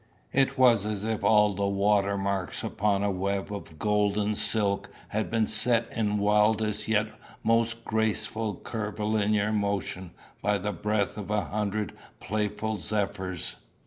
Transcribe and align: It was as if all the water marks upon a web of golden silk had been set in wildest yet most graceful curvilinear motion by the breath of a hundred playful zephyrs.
It 0.33 0.57
was 0.57 0.83
as 0.83 1.03
if 1.03 1.23
all 1.23 1.53
the 1.53 1.67
water 1.67 2.17
marks 2.17 2.63
upon 2.63 3.03
a 3.03 3.11
web 3.11 3.53
of 3.53 3.77
golden 3.77 4.33
silk 4.33 4.89
had 5.09 5.29
been 5.29 5.45
set 5.45 5.85
in 5.95 6.17
wildest 6.17 6.87
yet 6.87 7.09
most 7.43 7.85
graceful 7.85 8.55
curvilinear 8.55 9.51
motion 9.53 10.09
by 10.41 10.57
the 10.57 10.73
breath 10.73 11.17
of 11.19 11.29
a 11.29 11.45
hundred 11.45 11.93
playful 12.19 12.77
zephyrs. 12.77 13.57